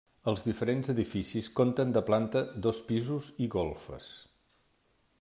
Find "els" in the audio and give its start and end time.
0.29-0.43